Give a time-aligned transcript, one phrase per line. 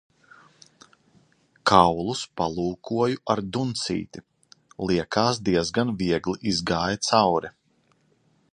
[1.71, 4.23] Kaulus palūkoju ar duncīti,
[4.93, 7.53] liekās diezgan viegli izgāja cauri.